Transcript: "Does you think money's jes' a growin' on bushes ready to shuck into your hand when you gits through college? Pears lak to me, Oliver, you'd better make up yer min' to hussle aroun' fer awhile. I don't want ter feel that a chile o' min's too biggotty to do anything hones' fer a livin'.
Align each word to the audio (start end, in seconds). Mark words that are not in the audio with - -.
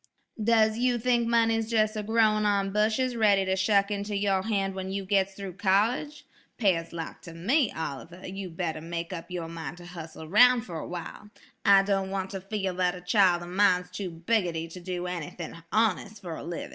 "Does 0.43 0.79
you 0.79 0.97
think 0.97 1.27
money's 1.27 1.71
jes' 1.71 1.95
a 1.95 2.01
growin' 2.01 2.43
on 2.43 2.71
bushes 2.71 3.15
ready 3.15 3.45
to 3.45 3.55
shuck 3.55 3.91
into 3.91 4.15
your 4.15 4.41
hand 4.41 4.73
when 4.73 4.89
you 4.91 5.05
gits 5.05 5.35
through 5.35 5.57
college? 5.57 6.25
Pears 6.57 6.91
lak 6.91 7.21
to 7.21 7.35
me, 7.35 7.71
Oliver, 7.73 8.25
you'd 8.25 8.57
better 8.57 8.81
make 8.81 9.13
up 9.13 9.29
yer 9.29 9.47
min' 9.47 9.75
to 9.75 9.85
hussle 9.85 10.23
aroun' 10.23 10.61
fer 10.63 10.77
awhile. 10.79 11.29
I 11.63 11.83
don't 11.83 12.09
want 12.09 12.31
ter 12.31 12.39
feel 12.41 12.73
that 12.77 12.95
a 12.95 13.01
chile 13.01 13.43
o' 13.43 13.45
min's 13.45 13.91
too 13.91 14.09
biggotty 14.09 14.67
to 14.73 14.79
do 14.79 15.05
anything 15.05 15.55
hones' 15.71 16.19
fer 16.19 16.35
a 16.35 16.41
livin'. 16.43 16.69